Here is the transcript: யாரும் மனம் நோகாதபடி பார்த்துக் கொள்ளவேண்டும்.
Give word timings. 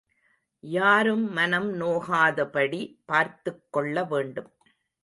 யாரும் 0.63 1.31
மனம் 1.31 1.81
நோகாதபடி 1.81 2.81
பார்த்துக் 3.05 3.63
கொள்ளவேண்டும். 3.69 4.51